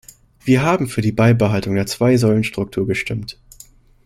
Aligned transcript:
Wir 0.43 0.63
haben 0.63 0.87
für 0.87 1.01
die 1.01 1.11
Beibehaltung 1.11 1.75
der 1.75 1.85
Zwei-Säulen-Struktur 1.85 2.87
gestimmt. 2.87 3.37